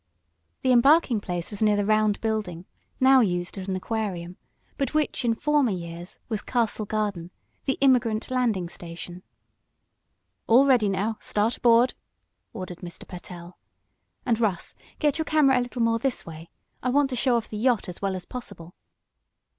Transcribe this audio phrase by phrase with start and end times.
[0.63, 2.65] The embarking place was near the round building,
[2.99, 4.35] now used as an Aquarium,
[4.75, 7.29] but which, in former years, was Castle Garden,
[7.65, 9.21] the immigrant landing station.
[10.47, 11.93] "All ready now start aboard,"
[12.51, 13.07] ordered Mr.
[13.07, 13.59] Pertell.
[14.25, 16.49] "And, Russ, get your camera a little more this way.
[16.81, 18.73] I want to show off the yacht as well as possible."